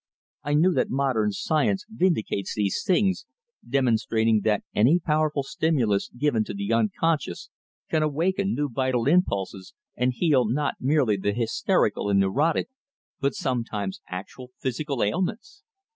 I 0.41 0.55
know 0.55 0.73
that 0.73 0.89
modern 0.89 1.31
science 1.31 1.85
vindicates 1.87 2.55
these 2.55 2.83
things, 2.83 3.27
demonstrating 3.69 4.41
that 4.45 4.63
any 4.73 4.97
powerful 4.97 5.43
stimulus 5.43 6.09
given 6.17 6.43
to 6.45 6.55
the 6.55 6.73
unconscious 6.73 7.51
can 7.87 8.01
awaken 8.01 8.55
new 8.55 8.67
vital 8.67 9.07
impulses, 9.07 9.75
and 9.95 10.11
heal 10.15 10.47
not 10.49 10.73
merely 10.79 11.17
the 11.17 11.33
hysterical 11.33 12.09
and 12.09 12.19
neurotic, 12.19 12.67
but 13.19 13.35
sometimes 13.35 14.01
actual 14.07 14.49
physical 14.59 15.03
ailments. 15.03 15.61